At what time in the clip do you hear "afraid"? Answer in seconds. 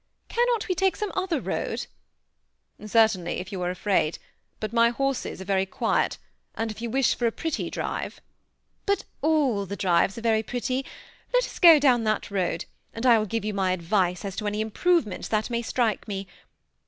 3.69-4.17